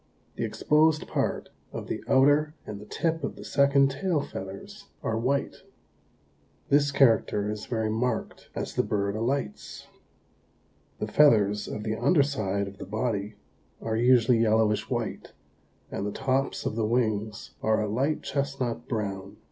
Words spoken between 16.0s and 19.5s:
the tops of the wings are a light chestnut brown.